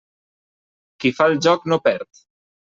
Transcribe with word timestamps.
Qui 1.05 1.13
fa 1.19 1.29
el 1.35 1.39
joc 1.49 1.71
no 1.71 1.81
perd. 1.91 2.27